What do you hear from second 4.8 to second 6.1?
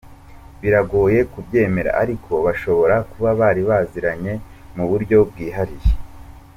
buryo bwihariye”.